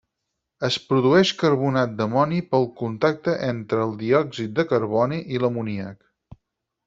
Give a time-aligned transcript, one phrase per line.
[0.67, 6.01] Es produeix carbonat d'amoni pel contacte entre el diòxid de carboni i l'amoníac.